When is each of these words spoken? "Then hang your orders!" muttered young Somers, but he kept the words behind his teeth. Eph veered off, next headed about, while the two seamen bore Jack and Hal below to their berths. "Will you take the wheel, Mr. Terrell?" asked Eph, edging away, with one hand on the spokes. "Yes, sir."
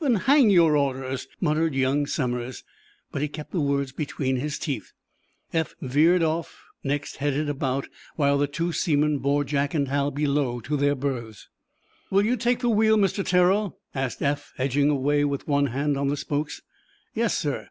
"Then 0.00 0.14
hang 0.14 0.50
your 0.50 0.76
orders!" 0.76 1.26
muttered 1.40 1.74
young 1.74 2.06
Somers, 2.06 2.62
but 3.10 3.22
he 3.22 3.26
kept 3.26 3.50
the 3.50 3.58
words 3.60 3.90
behind 3.90 4.38
his 4.38 4.56
teeth. 4.56 4.92
Eph 5.52 5.74
veered 5.82 6.22
off, 6.22 6.62
next 6.84 7.16
headed 7.16 7.48
about, 7.48 7.88
while 8.14 8.38
the 8.38 8.46
two 8.46 8.70
seamen 8.72 9.18
bore 9.18 9.42
Jack 9.42 9.74
and 9.74 9.88
Hal 9.88 10.12
below 10.12 10.60
to 10.60 10.76
their 10.76 10.94
berths. 10.94 11.48
"Will 12.08 12.24
you 12.24 12.36
take 12.36 12.60
the 12.60 12.68
wheel, 12.68 12.96
Mr. 12.98 13.26
Terrell?" 13.26 13.78
asked 13.92 14.22
Eph, 14.22 14.52
edging 14.58 14.90
away, 14.90 15.24
with 15.24 15.48
one 15.48 15.66
hand 15.66 15.96
on 15.98 16.06
the 16.06 16.16
spokes. 16.16 16.60
"Yes, 17.14 17.36
sir." 17.36 17.68